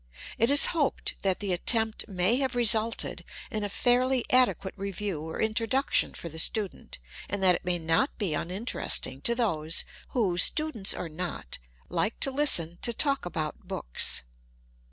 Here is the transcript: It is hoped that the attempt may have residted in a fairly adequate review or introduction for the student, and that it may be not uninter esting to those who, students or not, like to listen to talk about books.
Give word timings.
It 0.39 0.49
is 0.49 0.65
hoped 0.73 1.13
that 1.21 1.41
the 1.41 1.53
attempt 1.53 2.07
may 2.07 2.37
have 2.37 2.55
residted 2.55 3.23
in 3.51 3.63
a 3.63 3.69
fairly 3.69 4.25
adequate 4.31 4.73
review 4.75 5.21
or 5.21 5.39
introduction 5.39 6.15
for 6.15 6.27
the 6.27 6.39
student, 6.39 6.97
and 7.29 7.43
that 7.43 7.53
it 7.53 7.63
may 7.63 7.77
be 7.77 7.83
not 7.85 8.09
uninter 8.17 8.81
esting 8.83 9.21
to 9.21 9.35
those 9.35 9.83
who, 10.09 10.39
students 10.39 10.95
or 10.95 11.07
not, 11.07 11.59
like 11.87 12.19
to 12.21 12.31
listen 12.31 12.79
to 12.81 12.93
talk 12.93 13.27
about 13.27 13.67
books. 13.67 14.23